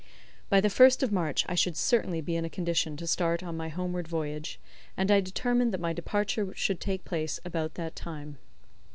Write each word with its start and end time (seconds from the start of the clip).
By 0.49 0.61
the 0.61 0.69
first 0.71 1.03
of 1.03 1.11
March 1.11 1.45
I 1.47 1.53
should 1.53 1.77
certainly 1.77 2.21
be 2.21 2.35
in 2.35 2.43
a 2.43 2.49
condition 2.49 2.97
to 2.97 3.05
start 3.05 3.43
on 3.43 3.55
my 3.55 3.69
homeward 3.69 4.07
voyage, 4.07 4.59
and 4.97 5.11
I 5.11 5.21
determined 5.21 5.71
that 5.75 5.79
my 5.79 5.93
departure 5.93 6.51
should 6.55 6.79
take 6.79 7.05
place 7.05 7.39
about 7.45 7.75
that 7.75 7.95
time. 7.95 8.39